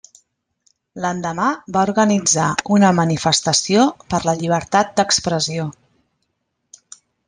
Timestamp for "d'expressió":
5.01-5.71